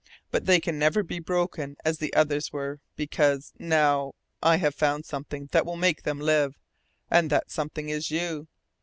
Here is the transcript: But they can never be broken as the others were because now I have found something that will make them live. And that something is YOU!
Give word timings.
But 0.31 0.47
they 0.47 0.59
can 0.59 0.79
never 0.79 1.03
be 1.03 1.19
broken 1.19 1.77
as 1.85 1.99
the 1.99 2.11
others 2.15 2.51
were 2.51 2.79
because 2.95 3.53
now 3.59 4.15
I 4.41 4.55
have 4.55 4.73
found 4.73 5.05
something 5.05 5.49
that 5.51 5.63
will 5.63 5.75
make 5.77 6.01
them 6.01 6.19
live. 6.19 6.57
And 7.11 7.29
that 7.29 7.51
something 7.51 7.89
is 7.89 8.09
YOU! 8.09 8.47